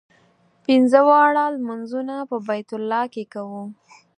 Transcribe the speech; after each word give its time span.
پنځه 0.65 0.99
واړه 1.07 1.45
لمونځونه 1.55 2.15
په 2.29 2.35
بیت 2.47 2.69
الله 2.77 3.01
کې 3.13 3.23
کوو. 3.33 3.63